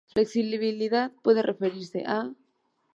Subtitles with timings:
[0.13, 2.31] Flexibilidad puede referirse a:.